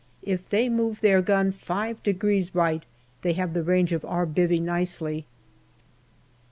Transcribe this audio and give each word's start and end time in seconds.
If 0.23 0.49
they 0.49 0.67
move 0.67 1.01
their 1.01 1.21
gun 1.21 1.51
five 1.51 2.01
degrees 2.01 2.55
right, 2.55 2.81
they 3.21 3.33
have 3.33 3.53
the 3.53 3.61
range 3.61 3.93
of 3.93 4.03
our" 4.03 4.25
bivvy" 4.25 4.59
nicely. 4.59 5.27